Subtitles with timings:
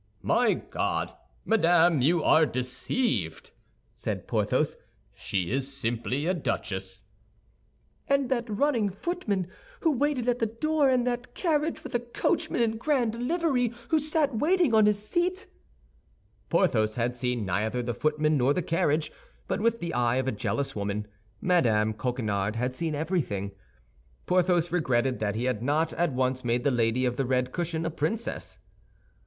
[0.23, 1.13] "My God!
[1.45, 3.51] Madame, you are deceived,"
[3.93, 4.75] said Porthos;
[5.13, 7.03] "she is simply a duchess."
[8.07, 9.45] "And that running footman
[9.81, 13.99] who waited at the door, and that carriage with a coachman in grand livery who
[13.99, 15.45] sat waiting on his seat?"
[16.49, 19.11] Porthos had seen neither the footman nor the carriage,
[19.47, 21.05] but with the eye of a jealous woman,
[21.41, 21.91] Mme.
[21.93, 23.51] Coquenard had seen everything.
[24.25, 27.85] Porthos regretted that he had not at once made the lady of the red cushion
[27.85, 28.57] a princess.